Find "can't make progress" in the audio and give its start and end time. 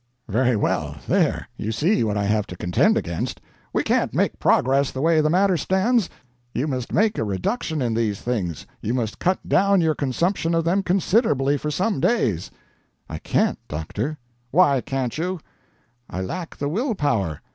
3.83-4.89